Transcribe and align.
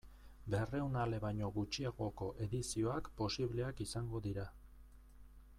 Berrehun 0.53 0.95
ale 1.01 1.19
baino 1.25 1.49
gutxiagoko 1.57 2.31
edizioak 2.47 3.13
posibleak 3.23 3.87
izango 3.89 4.27
dira. 4.29 4.51